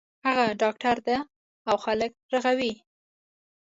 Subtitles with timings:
[0.27, 1.17] هغه ډاکټر ده
[1.69, 2.73] او خلک رغوی